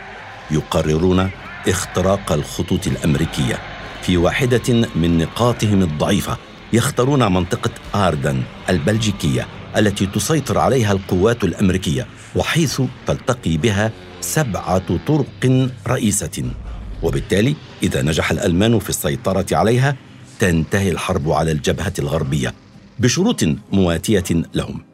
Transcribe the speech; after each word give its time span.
يقررون 0.51 1.31
اختراق 1.69 2.33
الخطوط 2.33 2.87
الأمريكية. 2.87 3.59
في 4.03 4.17
واحدة 4.17 4.89
من 4.97 5.19
نقاطهم 5.19 5.83
الضعيفة 5.83 6.37
يختارون 6.73 7.33
منطقة 7.33 7.71
آردن 7.95 8.43
البلجيكية 8.71 9.47
التي 9.77 10.07
تسيطر 10.07 10.59
عليها 10.59 10.93
القوات 10.93 11.45
الأمريكية 11.45 12.07
وحيث 12.37 12.83
تلتقي 13.07 13.57
بها 13.57 13.93
سبعة 14.25 14.97
طرق 15.07 15.71
رئيسة. 15.87 16.51
وبالتالي 17.03 17.57
إذا 17.83 18.03
نجح 18.03 18.31
الألمان 18.31 18.79
في 18.79 18.89
السيطرة 18.89 19.47
عليها 19.53 19.97
تنتهي 20.39 20.91
الحرب 20.91 21.31
على 21.31 21.53
الجبهة 21.53 21.93
الغربية 21.99 22.55
بشروط 22.99 23.45
مواتية 23.73 24.25
لهم. 24.55 24.85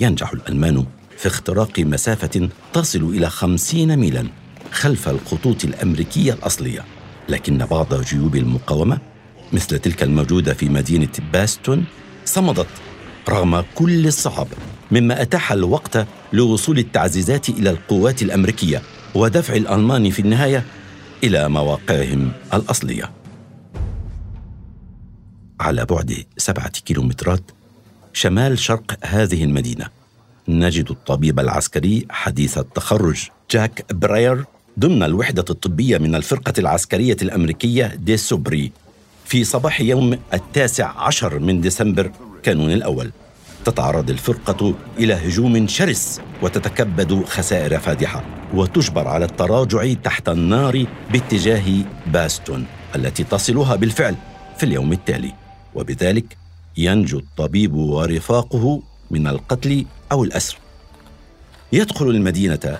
ينجح 0.00 0.32
الألمان 0.32 0.86
في 1.18 1.26
اختراق 1.26 1.80
مسافة 1.80 2.48
تصل 2.72 3.02
إلى 3.02 3.30
خمسين 3.30 3.96
ميلا 3.96 4.26
خلف 4.72 5.08
الخطوط 5.08 5.64
الأمريكية 5.64 6.32
الأصلية. 6.32 6.84
لكن 7.28 7.58
بعض 7.58 7.94
جيوب 7.94 8.36
المقاومة 8.36 8.98
مثل 9.52 9.78
تلك 9.78 10.02
الموجودة 10.02 10.54
في 10.54 10.68
مدينة 10.68 11.12
باستون 11.32 11.84
صمدت 12.24 12.66
رغم 13.28 13.64
كل 13.74 14.06
الصعاب. 14.06 14.48
مما 14.90 15.22
أتاح 15.22 15.52
الوقت 15.52 16.06
لوصول 16.32 16.78
التعزيزات 16.78 17.48
إلى 17.48 17.70
القوات 17.70 18.22
الأمريكية 18.22 18.82
ودفع 19.14 19.54
الألمان 19.54 20.10
في 20.10 20.22
النهاية 20.22 20.64
إلى 21.24 21.48
مواقعهم 21.48 22.32
الأصلية. 22.54 23.10
على 25.60 25.84
بعد 25.84 26.24
سبعة 26.36 26.68
كيلومترات 26.70 27.42
شمال 28.12 28.58
شرق 28.58 28.98
هذه 29.04 29.44
المدينة 29.44 29.86
نجد 30.48 30.90
الطبيب 30.90 31.40
العسكري 31.40 32.06
حديث 32.10 32.58
التخرج 32.58 33.28
جاك 33.50 33.84
براير 33.92 34.44
ضمن 34.78 35.02
الوحدة 35.02 35.44
الطبية 35.50 35.98
من 35.98 36.14
الفرقة 36.14 36.52
العسكرية 36.58 37.16
الأمريكية 37.22 37.86
دي 37.86 38.16
سوبري 38.16 38.72
في 39.24 39.44
صباح 39.44 39.80
يوم 39.80 40.18
التاسع 40.34 41.00
عشر 41.00 41.38
من 41.38 41.60
ديسمبر 41.60 42.10
كانون 42.42 42.72
الأول. 42.72 43.10
تتعرض 43.64 44.10
الفرقة 44.10 44.74
إلى 44.98 45.14
هجوم 45.14 45.66
شرس 45.68 46.20
وتتكبد 46.42 47.24
خسائر 47.24 47.78
فادحة 47.78 48.24
وتجبر 48.54 49.08
على 49.08 49.24
التراجع 49.24 49.92
تحت 49.92 50.28
النار 50.28 50.86
باتجاه 51.12 51.64
باستون 52.06 52.66
التي 52.96 53.24
تصلها 53.24 53.76
بالفعل 53.76 54.16
في 54.56 54.62
اليوم 54.62 54.92
التالي. 54.92 55.32
وبذلك 55.74 56.36
ينجو 56.76 57.18
الطبيب 57.18 57.74
ورفاقه 57.74 58.82
من 59.10 59.26
القتل 59.26 59.86
أو 60.12 60.24
الأسر. 60.24 60.58
يدخل 61.72 62.08
المدينة 62.08 62.78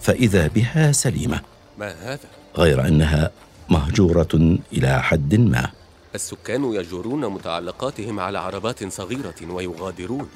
فإذا 0.00 0.46
بها 0.46 0.92
سليمة. 0.92 1.40
ما 1.78 2.12
هذا؟ 2.12 2.28
غير 2.56 2.88
أنها 2.88 3.30
مهجورة 3.68 4.58
إلى 4.72 5.02
حد 5.02 5.34
ما. 5.34 5.70
السكان 6.14 6.74
يجرون 6.74 7.26
متعلقاتهم 7.26 8.20
على 8.20 8.38
عربات 8.38 8.92
صغيرة 8.92 9.34
ويغادرون. 9.50 10.28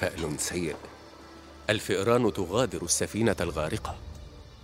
فأل 0.00 0.40
سيء 0.40 0.76
الفئران 1.70 2.32
تغادر 2.32 2.82
السفينة 2.82 3.36
الغارقة. 3.40 3.94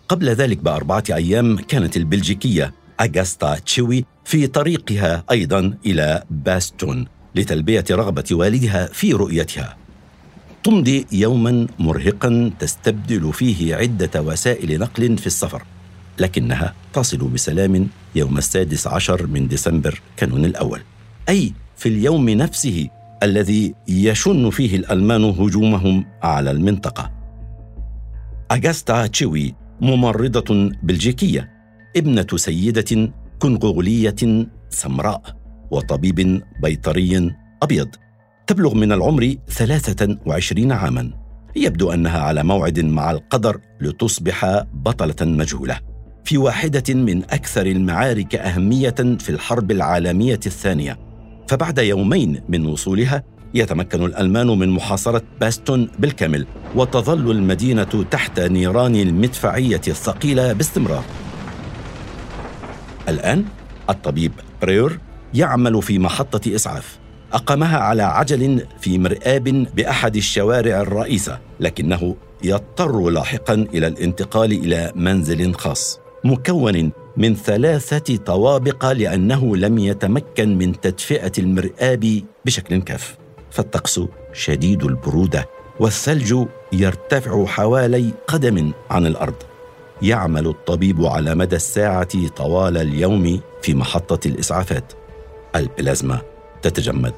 قبل 0.09 0.29
ذلك 0.29 0.59
بأربعة 0.59 1.05
أيام 1.11 1.57
كانت 1.57 1.97
البلجيكية 1.97 2.75
أغاستا 3.01 3.55
تشيوي 3.55 4.05
في 4.25 4.47
طريقها 4.47 5.25
أيضا 5.31 5.79
إلى 5.87 6.25
باستون 6.31 7.07
لتلبية 7.35 7.85
رغبة 7.91 8.25
والدها 8.33 8.87
في 8.87 9.13
رؤيتها. 9.13 9.77
تمضي 10.65 11.07
يوما 11.13 11.67
مرهقا 11.79 12.53
تستبدل 12.59 13.33
فيه 13.33 13.77
عدة 13.77 14.23
وسائل 14.23 14.79
نقل 14.81 15.19
في 15.19 15.27
السفر. 15.27 15.63
لكنها 16.21 16.75
تصل 16.93 17.19
بسلام 17.19 17.89
يوم 18.15 18.39
السادس 18.39 18.87
عشر 18.87 19.27
من 19.27 19.49
ديسمبر 19.49 20.01
كانون 20.17 20.45
الأول. 20.45 20.81
أي 21.29 21.53
في 21.77 21.89
اليوم 21.89 22.29
نفسه 22.29 22.89
الذي 23.23 23.75
يشن 23.89 24.51
فيه 24.51 24.77
الألمان 24.77 25.25
هجومهم 25.25 26.07
على 26.23 26.51
المنطقة. 26.51 27.11
أغاستا 28.53 29.07
تشيوي 29.07 29.55
ممرضة 29.81 30.71
بلجيكية 30.83 31.51
ابنة 31.97 32.27
سيدة 32.37 33.13
كونغولية 33.39 34.47
سمراء 34.71 35.23
وطبيب 35.71 36.43
بيطري 36.63 37.33
أبيض 37.63 37.89
تبلغ 38.47 38.75
من 38.75 38.93
العمر 38.93 39.35
23 39.49 40.73
عاما. 40.73 41.11
يبدو 41.57 41.93
أنها 41.93 42.21
على 42.21 42.45
موعد 42.45 42.81
مع 42.81 43.11
القدر 43.11 43.61
لتصبح 43.81 44.65
بطلة 44.73 45.17
مجهولة. 45.23 45.90
في 46.25 46.39
واحدة 46.39 46.95
من 46.95 47.23
أكثر 47.25 47.67
المعارك 47.67 48.35
أهمية 48.35 48.95
في 49.19 49.31
الحرب 49.31 49.71
العالمية 49.71 50.41
الثانية. 50.47 50.99
فبعد 51.49 51.79
يومين 51.79 52.43
من 52.49 52.67
وصولها 52.67 53.23
يتمكن 53.55 54.05
الألمان 54.05 54.47
من 54.47 54.69
محاصرة 54.69 55.23
باستون 55.41 55.91
بالكامل 55.99 56.47
وتظل 56.75 57.31
المدينة 57.31 58.05
تحت 58.11 58.41
نيران 58.41 58.97
المدفعية 58.97 59.81
الثقيلة 59.89 60.53
باستمرار. 60.53 61.05
الآن 63.09 63.45
الطبيب 63.91 64.33
بريور 64.63 64.99
يعمل 65.35 65.83
في 65.83 65.99
محطة 65.99 66.55
إسعاف. 66.55 66.99
أقامها 67.33 67.79
على 67.79 68.03
عجل 68.03 68.67
في 68.81 68.99
مرآب 68.99 69.67
بأحد 69.77 70.17
الشوارع 70.17 70.81
الرئيسة 70.81 71.39
لكنه 71.61 72.17
يضطر 72.45 73.11
لاحقا 73.11 73.55
إلى 73.55 73.87
الانتقال 73.87 74.53
إلى 74.53 74.93
منزل 74.95 75.55
خاص. 75.55 76.01
مكون 76.25 76.93
من 77.17 77.35
ثلاثة 77.35 78.17
طوابق 78.17 78.93
لأنه 78.93 79.57
لم 79.57 79.79
يتمكن 79.79 80.59
من 80.59 80.81
تدفئة 80.81 81.33
المرآب 81.39 82.23
بشكل 82.45 82.83
كاف. 82.83 83.17
فالطقس 83.51 84.01
شديد 84.33 84.85
البرودة 84.85 85.49
والثلج 85.81 86.47
يرتفع 86.73 87.47
حوالي 87.47 88.11
قدم 88.27 88.73
عن 88.91 89.07
الأرض. 89.07 89.35
يعمل 90.03 90.47
الطبيب 90.47 91.05
على 91.05 91.35
مدى 91.35 91.57
الساعة 91.57 92.29
طوال 92.29 92.77
اليوم 92.77 93.41
في 93.63 93.75
محطة 93.75 94.29
الإسعافات. 94.29 94.93
البلازما 95.57 96.21
تتجمد 96.63 97.15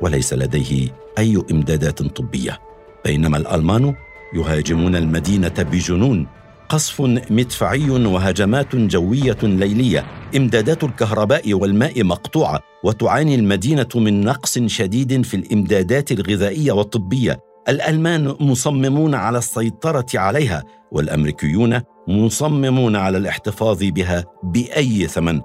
وليس 0.00 0.32
لديه 0.32 0.88
أي 1.18 1.42
إمدادات 1.50 2.02
طبية. 2.02 2.60
بينما 3.04 3.36
الألمان 3.36 3.94
يهاجمون 4.34 4.96
المدينة 4.96 5.54
بجنون 5.58 6.26
قصف 6.72 7.00
مدفعي 7.30 7.90
وهجمات 7.90 8.76
جوية 8.76 9.36
ليلية. 9.42 10.06
إمدادات 10.36 10.84
الكهرباء 10.84 11.54
والماء 11.54 12.04
مقطوعة 12.04 12.60
وتعاني 12.84 13.34
المدينة 13.34 13.88
من 13.94 14.20
نقص 14.24 14.58
شديد 14.58 15.22
في 15.22 15.36
الإمدادات 15.36 16.12
الغذائية 16.12 16.72
والطبية. 16.72 17.40
الألمان 17.68 18.36
مصممون 18.40 19.14
على 19.14 19.38
السيطرة 19.38 20.06
عليها 20.14 20.64
والأمريكيون 20.92 21.80
مصممون 22.08 22.96
على 22.96 23.18
الاحتفاظ 23.18 23.82
بها 23.82 24.24
بأي 24.42 25.06
ثمن. 25.06 25.40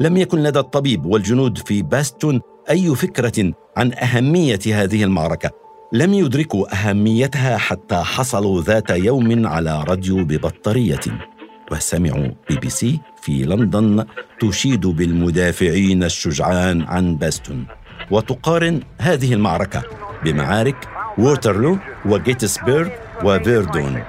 لم 0.00 0.16
يكن 0.16 0.42
لدى 0.42 0.58
الطبيب 0.58 1.06
والجنود 1.06 1.58
في 1.58 1.82
باستون 1.82 2.40
أي 2.70 2.94
فكرة 2.94 3.52
عن 3.76 3.92
أهمية 3.92 4.60
هذه 4.66 5.04
المعركة. 5.04 5.65
لم 5.92 6.14
يدركوا 6.14 6.66
أهميتها 6.72 7.56
حتى 7.56 7.96
حصلوا 7.96 8.62
ذات 8.62 8.90
يوم 8.90 9.46
على 9.46 9.84
راديو 9.88 10.24
ببطارية 10.24 11.00
وسمعوا 11.72 12.28
بي 12.48 12.56
بي 12.56 12.70
سي 12.70 13.00
في 13.22 13.44
لندن 13.44 14.04
تشيد 14.40 14.86
بالمدافعين 14.86 16.04
الشجعان 16.04 16.82
عن 16.82 17.16
باستون 17.16 17.66
وتقارن 18.10 18.80
هذه 19.00 19.34
المعركة 19.34 19.82
بمعارك 20.24 20.88
ووترلو 21.18 21.78
وجيتسبرغ 22.06 22.88
وفيردون 23.24 24.02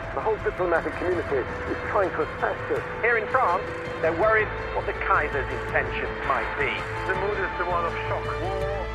they're 4.02 4.22
worried 4.22 4.48
what 4.76 4.86
the 4.86 4.94
Kaiser's 5.08 5.50
intentions 5.60 6.18
might 6.28 6.52
be. 6.60 6.72
The 7.10 7.16
mood 7.22 7.38
is 7.46 7.52
the 7.58 7.66
one 7.66 7.84
of 7.84 7.94
shock. 8.08 8.87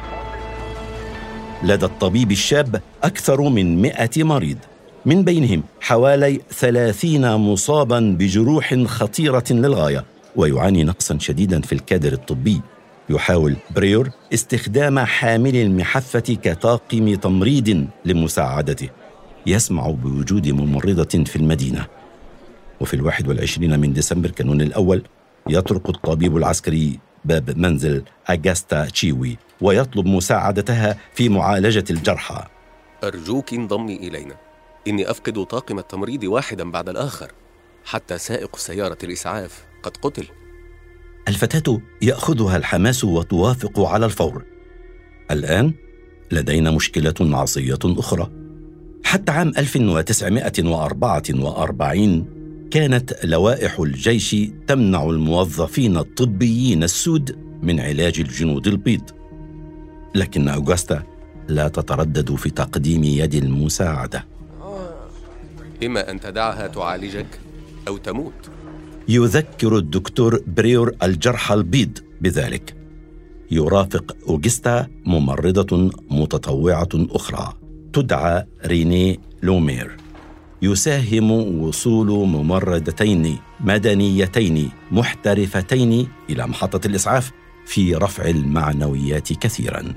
لدى 1.65 1.87
الطبيب 1.87 2.31
الشاب 2.31 2.81
أكثر 3.05 3.43
من 3.49 3.83
مئة 3.83 4.25
مريض 4.25 4.57
من 5.07 5.25
بينهم 5.25 5.63
حوالي 5.81 6.41
ثلاثين 6.51 7.35
مصابا 7.35 8.17
بجروح 8.19 8.75
خطيرة 8.75 9.45
للغاية 9.51 10.05
ويعاني 10.37 10.85
نقصا 10.85 11.19
شديدا 11.19 11.61
في 11.61 11.73
الكادر 11.73 12.13
الطبي. 12.13 12.61
يحاول 13.11 13.57
بريور 13.77 14.11
استخدام 14.35 14.99
حامل 14.99 15.57
المحفة 15.57 16.39
كطاقم 16.43 17.15
تمريض 17.15 17.87
لمساعدته. 18.05 18.89
يسمع 19.47 19.91
بوجود 19.91 20.49
ممرضة 20.49 21.25
في 21.25 21.37
المدينة. 21.37 21.87
وفي 22.81 22.95
الواحد 22.95 23.29
والعشرين 23.29 23.81
من 23.81 23.93
ديسمبر 23.93 24.31
كانون 24.31 24.61
الأول 24.61 25.03
يطرق 25.49 25.89
الطبيب 25.89 26.37
العسكري 26.37 26.99
باب 27.25 27.59
منزل 27.59 28.03
أغاستا 28.31 28.85
تشيوي 28.85 29.39
ويطلب 29.61 30.07
مساعدتها 30.07 30.99
في 31.15 31.29
معالجة 31.29 31.85
الجرحى. 31.91 32.45
أرجوك 33.05 33.55
انضمي 33.55 33.97
إلينا. 33.97 34.37
إني 34.89 35.11
أفقد 35.11 35.45
طاقم 35.45 35.79
التمريض 35.79 36.25
واحدا 36.25 36.71
بعد 36.71 36.89
الآخر. 36.89 37.33
حتى 37.85 38.19
سائق 38.19 38.57
سيارة 38.57 38.99
الإسعاف 39.05 39.65
قد 39.83 39.97
قتل. 39.97 40.27
الفتاة 41.29 41.81
يأخذها 42.03 42.57
الحماس 42.57 43.05
وتوافق 43.05 43.81
على 43.81 44.07
الفور. 44.07 44.45
الآن 45.31 45.73
لدينا 46.31 46.71
مشكلة 46.71 47.15
عصية 47.21 47.79
أخرى. 47.85 48.31
حتى 49.05 49.33
عام 49.33 49.49
1944 49.49 52.42
كانت 52.73 53.25
لوائح 53.25 53.81
الجيش 53.81 54.37
تمنع 54.67 55.05
الموظفين 55.05 55.97
الطبيين 55.97 56.83
السود 56.83 57.39
من 57.63 57.81
علاج 57.81 58.21
الجنود 58.21 58.67
البيض. 58.67 59.11
لكن 60.15 60.49
أوغستا 60.49 61.03
لا 61.49 61.69
تتردد 61.69 62.35
في 62.35 62.51
تقديم 62.51 63.05
يد 63.05 63.35
المساعدة. 63.35 64.25
إما 65.85 66.11
أن 66.11 66.21
تدعها 66.21 66.67
تعالجك 66.67 67.27
أو 67.89 67.97
تموت. 67.97 68.33
يذكر 69.09 69.77
الدكتور 69.77 70.43
بريور 70.47 70.93
الجرحى 71.03 71.55
البيض 71.55 71.99
بذلك. 72.21 72.75
يرافق 73.51 74.17
أوغستا 74.29 74.87
ممرضة 75.07 75.91
متطوعة 76.11 76.89
أخرى 76.95 77.53
تدعى 77.93 78.47
ريني 78.67 79.21
لومير. 79.43 80.02
يساهم 80.63 81.31
وصول 81.63 82.07
ممرضتين 82.29 83.39
مدنيتين 83.61 84.71
محترفتين 84.91 86.09
إلى 86.31 86.47
محطة 86.47 86.87
الإسعاف 86.87 87.31
في 87.67 87.95
رفع 87.95 88.25
المعنويات 88.25 89.33
كثيرا. 89.33 89.95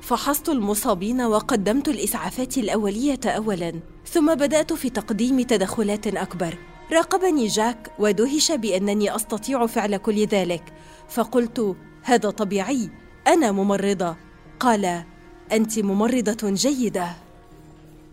فحصت 0.00 0.48
المصابين 0.48 1.20
وقدمت 1.20 1.88
الإسعافات 1.88 2.58
الأولية 2.58 3.20
اولا 3.26 3.72
ثم 4.06 4.34
بدأت 4.34 4.72
في 4.72 4.90
تقديم 4.90 5.42
تدخلات 5.42 6.06
أكبر. 6.06 6.54
راقبني 6.92 7.46
جاك 7.46 7.92
ودهش 7.98 8.52
بأنني 8.52 9.16
أستطيع 9.16 9.66
فعل 9.66 9.96
كل 9.96 10.26
ذلك 10.26 10.72
فقلت 11.08 11.76
هذا 12.02 12.30
طبيعي 12.30 12.90
أنا 13.26 13.52
ممرضة. 13.52 14.16
قال 14.60 15.04
أنت 15.52 15.78
ممرضة 15.78 16.50
جيدة. 16.50 17.29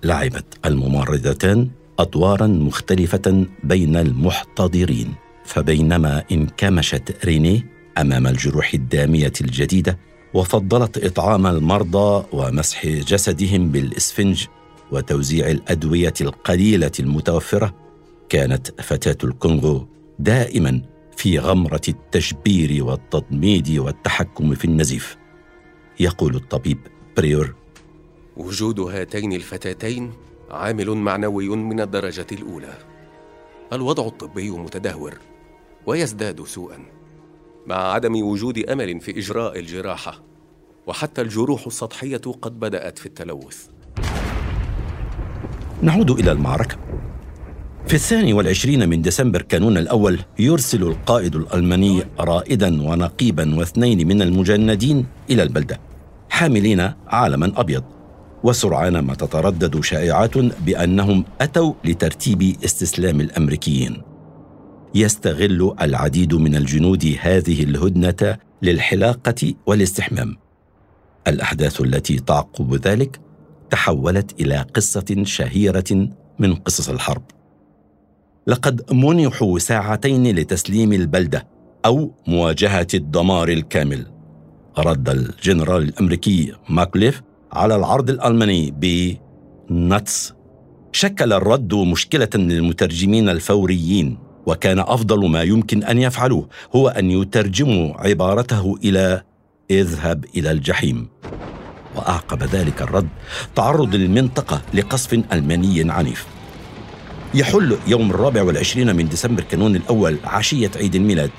لعبت 0.04 0.46
الممرضتان 0.66 1.70
أدوارا 2.00 2.48
مختلفة 2.48 3.46
بين 3.64 3.96
المحتضرين 3.96 5.14
فبينما 5.46 6.24
انكمشت 6.32 7.26
ريني 7.26 7.66
أمام 7.98 8.28
الجروح 8.28 8.74
الدامية 8.74 9.34
الجديدة 9.42 9.98
وفضلت 10.34 10.98
إطعام 11.06 11.48
المرضى 11.48 12.26
ومسح 12.32 12.88
جسدهم 12.88 13.72
بالإسفنج 13.72 14.46
وتوزيع 14.92 15.52
الأدوية 15.52 16.14
القليلة 16.22 16.92
المتوفرة 17.00 17.76
كانت 18.30 18.82
فتاة 18.82 19.18
الكونغو 19.24 19.88
دائما 20.20 20.82
في 21.18 21.40
غمرة 21.40 21.82
التشبير 21.88 22.84
والتضميد 22.84 23.70
والتحكم 23.78 24.56
في 24.56 24.66
النزيف. 24.66 25.18
يقول 26.00 26.36
الطبيب 26.36 26.78
بريور 27.18 27.56
وجود 28.38 28.80
هاتين 28.80 29.34
الفتاتين 29.34 30.14
عامل 30.52 30.90
معنوي 30.90 31.50
من 31.50 31.82
الدرجة 31.82 32.26
الأولى. 32.32 32.74
الوضع 33.74 34.08
الطبي 34.08 34.50
متدهور 34.50 35.14
ويزداد 35.86 36.44
سوءا 36.44 36.78
مع 37.68 37.76
عدم 37.76 38.22
وجود 38.22 38.58
أمل 38.58 39.02
في 39.02 39.20
إجراء 39.20 39.60
الجراحة 39.60 40.24
وحتى 40.88 41.22
الجروح 41.22 41.66
السطحية 41.68 42.22
قد 42.42 42.60
بدأت 42.60 43.00
في 43.00 43.06
التلوث. 43.06 43.68
نعود 45.82 46.12
إلى 46.12 46.32
المعركة. 46.32 46.78
في 47.88 47.94
الثاني 47.94 48.34
والعشرين 48.34 48.90
من 48.90 49.02
ديسمبر 49.02 49.42
كانون 49.42 49.78
الأول 49.78 50.20
يرسل 50.40 50.84
القائد 50.84 51.36
الألماني 51.36 52.04
رائدا 52.20 52.82
ونقيبا 52.82 53.60
واثنين 53.60 54.08
من 54.08 54.22
المجندين 54.22 55.06
إلى 55.30 55.44
البلدة 55.44 55.80
حاملين 56.30 56.94
علما 57.08 57.54
أبيض. 57.58 57.97
وسرعان 58.44 59.00
ما 59.00 59.14
تتردد 59.14 59.84
شائعات 59.84 60.38
بأنهم 60.38 61.26
أتوا 61.42 61.74
لترتيب 61.86 62.56
استسلام 62.66 63.22
الأمريكيين. 63.22 64.02
يستغل 64.96 65.76
العديد 65.82 66.34
من 66.34 66.56
الجنود 66.56 67.18
هذه 67.22 67.64
الهدنة 67.64 68.38
للحلاقة 68.62 69.54
والاستحمام. 69.66 70.38
الأحداث 71.28 71.82
التي 71.82 72.20
تعقب 72.20 72.88
ذلك 72.88 73.20
تحولت 73.70 74.42
إلى 74.42 74.66
قصة 74.74 75.24
شهيرة 75.24 76.10
من 76.40 76.56
قصص 76.56 76.90
الحرب. 76.90 77.24
لقد 78.48 78.94
منحوا 78.94 79.60
ساعتين 79.60 80.36
لتسليم 80.36 80.94
البلدة 80.94 81.48
أو 81.86 82.12
مواجهة 82.28 82.88
الدمار 82.94 83.50
الكامل 83.50 84.06
رد 84.78 85.10
الجنرال 85.10 85.84
الأمريكي 85.84 86.54
ماكليف 86.70 87.22
على 87.54 87.76
العرض 87.76 88.10
الألماني 88.10 88.74
ب 89.70 89.82
nuts 89.82 90.34
شكل 90.92 91.34
الرد 91.34 91.74
مشكلة 91.74 92.30
للمترجمين 92.36 93.30
الفوريين 93.30 94.18
وكان 94.46 94.80
أفضل 94.80 95.30
ما 95.30 95.42
يمكن 95.42 95.84
أن 95.84 95.98
يفعلوه 95.98 96.48
هو 96.76 96.88
أن 96.88 97.12
يترجموا 97.12 97.94
عبارته 97.98 98.76
إلى 98.84 99.22
إذهب 99.72 100.26
إلى 100.36 100.52
الجحيم 100.52 101.08
وأعقب 101.96 102.44
ذلك 102.44 102.82
الرد 102.82 103.08
تعرض 103.56 103.96
المنطقة 103.96 104.62
لقصف 104.74 105.14
ألماني 105.34 105.92
عنيف. 105.92 106.26
يحل 107.34 107.78
يوم 107.88 108.12
الرابع 108.12 108.42
والعشرين 108.42 108.96
من 108.96 109.10
ديسمبر 109.10 109.44
كانون 109.44 109.76
الأول 109.76 110.18
عشية 110.24 110.72
عيد 110.76 110.96
الميلاد 110.96 111.32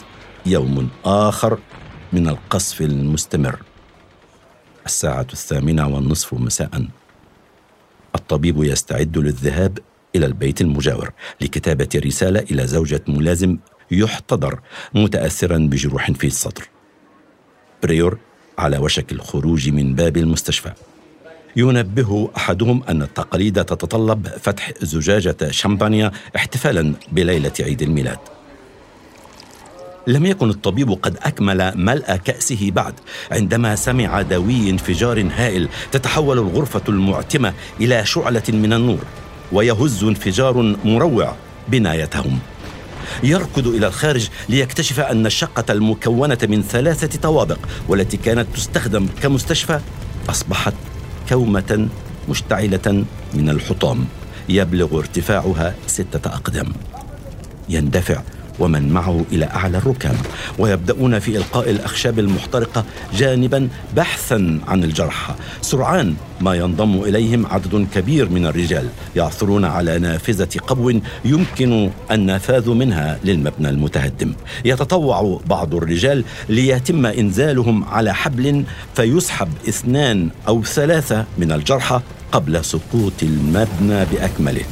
يوم 0.46 0.88
آخر 1.04 1.58
من 2.12 2.28
القصف 2.28 2.80
المستمر. 2.80 3.67
الساعة 4.88 5.26
الثامنة 5.32 5.88
والنصف 5.88 6.34
مساء. 6.34 6.86
الطبيب 8.14 8.64
يستعد 8.64 9.18
للذهاب 9.18 9.78
إلى 10.16 10.26
البيت 10.26 10.60
المجاور 10.60 11.12
لكتابة 11.40 11.88
رسالة 11.96 12.40
إلى 12.40 12.66
زوجة 12.66 13.00
ملازم 13.08 13.58
يحتضر 13.90 14.60
متأثرا 14.94 15.58
بجروح 15.58 16.10
في 16.10 16.26
الصدر. 16.26 16.68
بريور 17.82 18.18
على 18.58 18.78
وشك 18.78 19.12
الخروج 19.12 19.68
من 19.68 19.94
باب 19.94 20.16
المستشفى. 20.16 20.72
ينبه 21.56 22.30
أحدهم 22.36 22.82
أن 22.88 23.02
التقاليد 23.02 23.64
تتطلب 23.64 24.28
فتح 24.28 24.72
زجاجة 24.82 25.50
شامبانيا 25.50 26.12
احتفالا 26.36 26.94
بليلة 27.12 27.52
عيد 27.60 27.82
الميلاد. 27.82 28.18
لم 30.08 30.26
يكن 30.26 30.50
الطبيب 30.50 30.90
قد 30.90 31.16
أكمل 31.22 31.72
ملء 31.76 32.16
كأسه 32.16 32.70
بعد. 32.70 32.94
عندما 33.32 33.76
سمع 33.76 34.22
دوي 34.22 34.70
انفجار 34.70 35.28
هائل 35.36 35.68
تتحول 35.92 36.38
الغرفة 36.38 36.82
المعتمة 36.88 37.54
إلى 37.80 38.06
شعلة 38.06 38.42
من 38.48 38.72
النور 38.72 39.04
ويهز 39.52 40.04
انفجار 40.04 40.76
مروع 40.84 41.34
بنايتهم. 41.68 42.38
يركض 43.22 43.66
إلى 43.66 43.86
الخارج 43.86 44.28
ليكتشف 44.48 45.00
أن 45.00 45.26
الشقة 45.26 45.72
المكونة 45.72 46.38
من 46.42 46.62
ثلاثة 46.62 47.20
طوابق 47.20 47.58
والتي 47.88 48.16
كانت 48.16 48.46
تستخدم 48.54 49.06
كمستشفى 49.22 49.80
أصبحت 50.28 50.74
كومة 51.28 51.88
مشتعلة 52.28 53.04
من 53.34 53.50
الحطام. 53.50 54.06
يبلغ 54.48 54.98
ارتفاعها 54.98 55.74
ستة 55.86 56.30
أقدام 56.30 56.72
يندفع 57.68 58.22
ومن 58.58 58.88
معه 58.92 59.24
إلى 59.32 59.44
أعلى 59.44 59.78
الركام 59.78 60.16
ويبدأون 60.58 61.18
في 61.18 61.36
إلقاء 61.36 61.70
الأخشاب 61.70 62.18
المحترقة 62.18 62.84
جانبا 63.14 63.68
بحثا 63.96 64.60
عن 64.68 64.84
الجرحى 64.84 65.34
سرعان 65.62 66.14
ما 66.40 66.54
ينضم 66.54 67.02
إليهم 67.02 67.46
عدد 67.46 67.86
كبير 67.94 68.28
من 68.28 68.46
الرجال 68.46 68.88
يعثرون 69.16 69.64
على 69.64 69.98
نافذة 69.98 70.58
قبو 70.66 71.00
يمكن 71.24 71.90
النفاذ 72.10 72.70
منها 72.70 73.18
للمبنى 73.24 73.68
المتهدم. 73.68 74.32
يتطوع 74.64 75.40
بعض 75.46 75.74
الرجال 75.74 76.24
ليتم 76.48 77.06
إنزالهم 77.06 77.84
على 77.84 78.14
حبل 78.14 78.64
فيسحب 78.94 79.48
اثنان 79.68 80.28
أو 80.48 80.64
ثلاثة 80.64 81.24
من 81.38 81.52
الجرحى 81.52 82.00
قبل 82.32 82.64
سقوط 82.64 83.22
المبنى 83.22 84.04
بأكمله. 84.12 84.64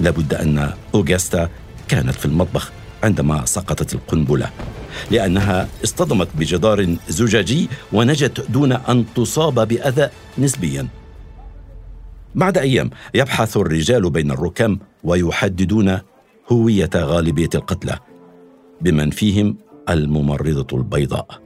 لابد 0.00 0.34
أن 0.34 0.70
أوغستا 0.94 1.48
كانت 1.92 2.14
في 2.14 2.26
المطبخ 2.26 2.72
عندما 3.02 3.44
سقطت 3.44 3.94
القنبلة 3.94 4.50
لأنها 5.10 5.68
اصطدمت 5.84 6.28
بجدار 6.34 6.96
زجاجي 7.08 7.68
ونجت 7.92 8.50
دون 8.50 8.72
أن 8.72 9.04
تصاب 9.14 9.68
بأذى 9.68 10.08
نسبيا. 10.38 10.88
بعد 12.34 12.58
أيام 12.58 12.90
يبحث 13.14 13.56
الرجال 13.56 14.10
بين 14.10 14.30
الركام 14.30 14.78
ويحددون 15.04 15.98
هوية 16.52 16.90
غالبية 16.96 17.50
القتلى 17.54 17.98
بمن 18.80 19.10
فيهم 19.10 19.56
الممرضة 19.88 20.76
البيضاء 20.78 21.40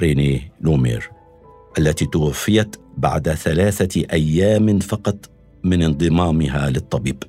ريني 0.00 0.52
لومير 0.60 1.10
التي 1.78 2.06
توفيت 2.06 2.76
بعد 2.96 3.28
ثلاثة 3.28 4.04
أيام 4.12 4.78
فقط 4.78 5.30
من 5.64 5.82
انضمامها 5.82 6.70
للطبيب. 6.70 7.22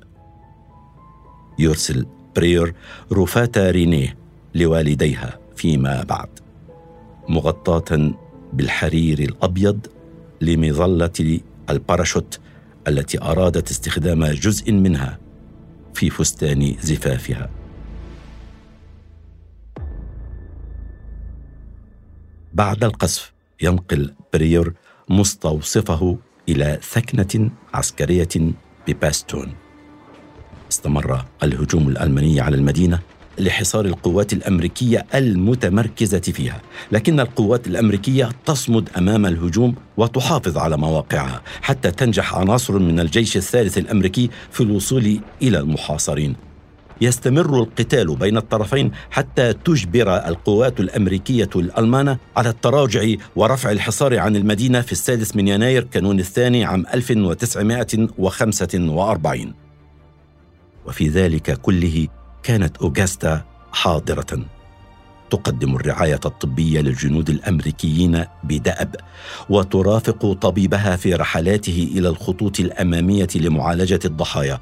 يرسل 1.58 2.06
برير 2.36 2.74
رفاة 3.12 3.50
رينيه 3.56 4.16
لوالديها 4.54 5.38
فيما 5.56 6.02
بعد 6.02 6.28
مغطاة 7.28 8.12
بالحرير 8.52 9.18
الأبيض 9.18 9.86
لمظلة 10.40 11.40
الباراشوت 11.70 12.40
التي 12.88 13.22
أرادت 13.22 13.70
استخدام 13.70 14.24
جزء 14.24 14.72
منها 14.72 15.18
في 15.94 16.10
فستان 16.10 16.76
زفافها. 16.80 17.50
بعد 22.54 22.84
القصف 22.84 23.32
ينقل 23.62 24.14
برير 24.32 24.72
مستوصفه 25.08 26.18
إلى 26.48 26.78
ثكنة 26.82 27.50
عسكرية 27.74 28.52
بباستون. 28.88 29.61
استمر 30.72 31.24
الهجوم 31.42 31.88
الألماني 31.88 32.40
على 32.40 32.56
المدينة 32.56 32.98
لحصار 33.38 33.84
القوات 33.84 34.32
الأمريكية 34.32 35.06
المتمركزة 35.14 36.18
فيها، 36.18 36.60
لكن 36.92 37.20
القوات 37.20 37.66
الأمريكية 37.66 38.30
تصمد 38.46 38.88
أمام 38.98 39.26
الهجوم 39.26 39.74
وتحافظ 39.96 40.58
على 40.58 40.76
مواقعها 40.76 41.42
حتى 41.62 41.90
تنجح 41.90 42.34
عناصر 42.34 42.78
من 42.78 43.00
الجيش 43.00 43.36
الثالث 43.36 43.78
الأمريكي 43.78 44.30
في 44.50 44.60
الوصول 44.60 45.20
إلى 45.42 45.58
المحاصرين. 45.58 46.36
يستمر 47.00 47.58
القتال 47.58 48.16
بين 48.16 48.36
الطرفين 48.36 48.90
حتى 49.10 49.52
تجبر 49.52 50.16
القوات 50.16 50.80
الأمريكية 50.80 51.50
الالمانه 51.56 52.18
على 52.36 52.48
التراجع 52.48 53.14
ورفع 53.36 53.70
الحصار 53.70 54.18
عن 54.18 54.36
المدينة 54.36 54.80
في 54.80 54.92
السادس 54.92 55.36
من 55.36 55.48
يناير 55.48 55.84
كانون 55.84 56.18
الثاني 56.18 56.64
عام 56.64 56.84
1945 56.94 59.54
وفي 60.86 61.08
ذلك 61.08 61.60
كله 61.60 62.08
كانت 62.42 62.76
أوغستا 62.76 63.44
حاضرة. 63.72 64.38
تقدم 65.30 65.76
الرعاية 65.76 66.20
الطبية 66.24 66.80
للجنود 66.80 67.30
الأمريكيين 67.30 68.24
بدأب 68.44 68.96
وترافق 69.48 70.32
طبيبها 70.32 70.96
في 70.96 71.14
رحلاته 71.14 71.90
إلى 71.94 72.08
الخطوط 72.08 72.60
الأمامية 72.60 73.28
لمعالجة 73.34 74.00
الضحايا. 74.04 74.60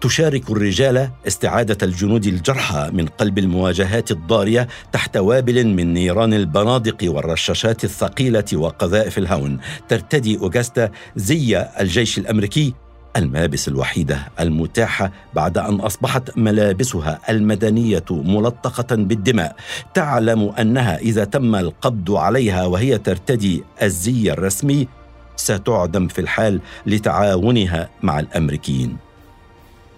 تشارك 0.00 0.50
الرجال 0.50 1.10
استعادة 1.26 1.78
الجنود 1.82 2.26
الجرحى 2.26 2.90
من 2.92 3.06
قلب 3.06 3.38
المواجهات 3.38 4.10
الضارية 4.10 4.68
تحت 4.92 5.16
وابل 5.16 5.66
من 5.66 5.92
نيران 5.92 6.34
البنادق 6.34 6.96
والرشاشات 7.02 7.84
الثقيلة 7.84 8.44
وقذائف 8.54 9.18
الهون 9.18 9.58
ترتدي 9.88 10.38
أوغستا 10.38 10.90
زي 11.16 11.66
الجيش 11.80 12.18
الأمريكي 12.18 12.74
الملابس 13.16 13.68
الوحيدة 13.68 14.28
المتاحة 14.40 15.12
بعد 15.34 15.58
أن 15.58 15.74
أصبحت 15.80 16.38
ملابسها 16.38 17.20
المدنية 17.28 18.04
ملطخه 18.10 18.86
بالدماء. 18.90 19.56
تعلم 19.94 20.48
أنها 20.48 20.98
إذا 20.98 21.24
تم 21.24 21.54
القبض 21.54 22.14
عليها 22.14 22.66
وهي 22.66 22.98
ترتدي 22.98 23.64
الزي 23.82 24.32
الرسمي 24.32 24.88
ستعدم 25.36 26.08
في 26.08 26.20
الحال 26.20 26.60
لتعاونها 26.86 27.90
مع 28.02 28.20
الأمريكيين. 28.20 28.96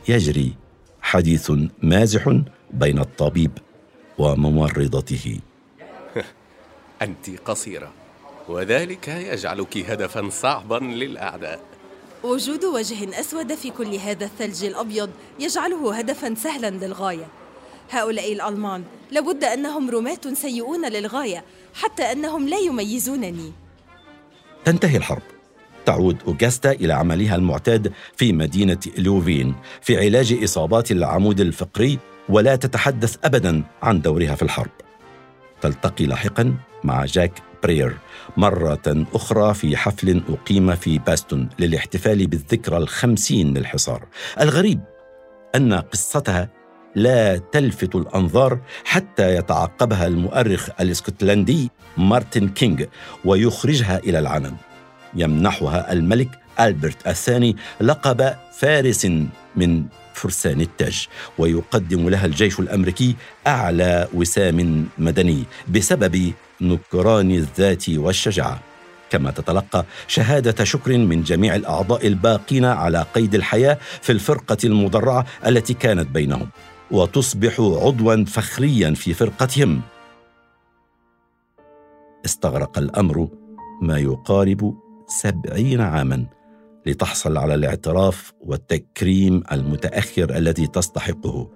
يجري 0.08 0.54
حديث 1.02 1.52
مازح 1.82 2.38
بين 2.70 2.98
الطبيب 2.98 3.50
وممرضته. 4.18 5.38
أنت 7.02 7.30
قصيرة 7.44 7.92
وذلك 8.48 9.08
يجعلك 9.08 9.78
هدفا 9.78 10.28
صعبا 10.28 10.84
للأعداء. 10.84 11.77
وجود 12.24 12.64
وجه 12.64 13.20
أسود 13.20 13.54
في 13.54 13.70
كل 13.70 13.94
هذا 13.94 14.24
الثلج 14.24 14.64
الأبيض 14.64 15.10
يجعله 15.40 15.98
هدفا 15.98 16.34
سهلا 16.34 16.70
للغاية. 16.70 17.26
هؤلاء 17.90 18.32
الألمان 18.32 18.84
لابد 19.10 19.44
أنهم 19.44 19.90
رماة 19.90 20.20
سيئون 20.34 20.88
للغاية 20.88 21.44
حتى 21.74 22.02
أنهم 22.02 22.48
لا 22.48 22.58
يميزونني. 22.58 23.52
تنتهي 24.64 24.96
الحرب. 24.96 25.22
تعود 25.86 26.16
أوغستا 26.26 26.72
إلى 26.72 26.92
عملها 26.92 27.36
المعتاد 27.36 27.92
في 28.16 28.32
مدينة 28.32 28.80
لوفين 28.98 29.54
في 29.82 29.96
علاج 29.96 30.42
إصابات 30.42 30.90
العمود 30.90 31.40
الفقري 31.40 31.98
ولا 32.28 32.56
تتحدث 32.56 33.16
أبدا 33.24 33.62
عن 33.82 34.00
دورها 34.00 34.34
في 34.34 34.42
الحرب. 34.42 34.70
تلتقي 35.60 36.06
لاحقا 36.06 36.54
مع 36.84 37.04
جاك 37.04 37.42
برير 37.68 37.96
مرة 38.36 39.06
أخرى 39.14 39.54
في 39.54 39.76
حفل 39.76 40.22
أقيم 40.28 40.74
في 40.74 40.98
باستون 40.98 41.48
للاحتفال 41.58 42.26
بالذكرى 42.26 42.76
الخمسين 42.76 43.54
للحصار. 43.54 44.06
الغريب 44.40 44.80
أن 45.54 45.72
قصتها 45.74 46.48
لا 46.94 47.36
تلفت 47.36 47.94
الأنظار 47.94 48.58
حتى 48.84 49.34
يتعقبها 49.36 50.06
المؤرخ 50.06 50.68
الإسكتلندي 50.80 51.70
مارتن 51.96 52.48
كينغ 52.48 52.84
ويخرجها 53.24 53.98
إلى 53.98 54.18
العلن 54.18 54.56
يمنحها 55.14 55.92
الملك 55.92 56.28
ألبرت 56.60 57.06
الثاني 57.06 57.56
لقب 57.80 58.34
فارس 58.58 59.06
من 59.56 59.84
فرسان 60.14 60.60
التاج 60.60 61.08
ويقدم 61.38 62.08
لها 62.08 62.26
الجيش 62.26 62.60
الأمريكي 62.60 63.16
أعلى 63.46 64.08
وسام 64.14 64.88
مدني 64.98 65.44
بسبب 65.68 66.32
نكران 66.60 67.30
الذات 67.30 67.88
والشجاعة. 67.88 68.60
كما 69.10 69.30
تتلقى 69.30 69.84
شهادة 70.06 70.64
شكر 70.64 70.98
من 70.98 71.22
جميع 71.22 71.54
الأعضاء 71.54 72.06
الباقين 72.06 72.64
على 72.64 73.06
قيد 73.14 73.34
الحياة 73.34 73.78
في 74.02 74.12
الفرقة 74.12 74.56
المدرعة 74.64 75.26
التي 75.46 75.74
كانت 75.74 76.08
بينهم 76.08 76.48
وتصبح 76.90 77.60
عضوا 77.60 78.24
فخريا 78.24 78.94
في 78.94 79.14
فرقتهم. 79.14 79.80
استغرق 82.24 82.78
الأمر 82.78 83.28
ما 83.82 83.98
يقارب 83.98 84.74
سبعين 85.06 85.80
عاما. 85.80 86.37
لتحصل 86.88 87.36
على 87.36 87.54
الاعتراف 87.54 88.32
والتكريم 88.40 89.42
المتأخر 89.52 90.36
الذي 90.36 90.66
تستحقه. 90.66 91.50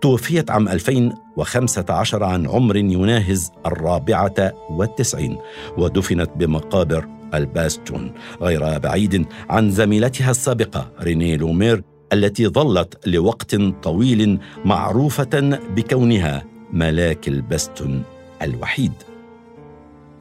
توفيت 0.00 0.50
عام 0.50 0.68
2015 0.68 2.24
عن 2.24 2.46
عمر 2.46 2.76
يناهز 2.76 3.50
الرابعة 3.66 4.52
والتسعين 4.70 5.38
ودفنت 5.78 6.30
بمقابر 6.36 7.08
الباستون. 7.34 8.12
غير 8.40 8.78
بعيد 8.78 9.26
عن 9.50 9.70
زميلتها 9.70 10.30
السابقة 10.30 10.90
ريني 11.00 11.36
لومير 11.36 11.82
التي 12.12 12.48
ظلت 12.48 13.06
لوقت 13.06 13.56
طويل 13.82 14.38
معروفة 14.64 15.58
بكونها 15.76 16.44
ملاك 16.72 17.28
الباستون 17.28 18.02
الوحيد. 18.42 18.92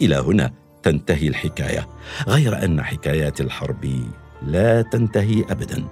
إلى 0.02 0.16
هنا 0.16 0.52
تنتهي 0.84 1.28
الحكاية. 1.28 1.88
غير 2.28 2.66
أن 2.66 2.84
حكايات 2.84 3.42
الحرب 3.42 3.86
لا 4.46 4.82
تنتهي 4.82 5.44
ابدا. 5.44 5.88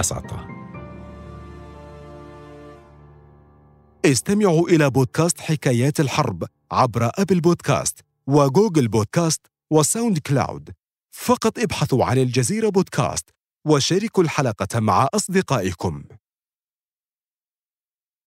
أسعد. 0.00 0.30
استمعوا 4.04 4.68
إلى 4.68 4.90
بودكاست 4.90 5.40
حكايات 5.40 6.00
الحرب 6.00 6.44
عبر 6.72 7.10
أبل 7.18 7.40
بودكاست 7.40 8.00
وجوجل 8.26 8.88
بودكاست 8.88 9.46
وساوند 9.70 10.18
كلاود. 10.18 10.70
فقط 11.10 11.58
ابحثوا 11.58 12.04
عن 12.04 12.18
الجزيرة 12.18 12.68
بودكاست 12.68 13.30
وشاركوا 13.66 14.22
الحلقة 14.22 14.80
مع 14.80 15.08
أصدقائكم. 15.14 16.04